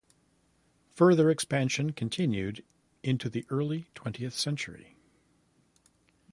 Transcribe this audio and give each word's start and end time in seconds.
Further 0.95 1.29
expansion 1.29 1.91
continued 1.91 2.63
into 3.03 3.29
the 3.29 3.45
early 3.51 3.85
twentieth 3.93 4.33
century. 4.33 4.95